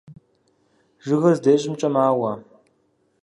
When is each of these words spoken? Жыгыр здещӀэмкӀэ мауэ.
Жыгыр 1.05 1.33
здещӀэмкӀэ 1.37 1.89
мауэ. 1.93 2.33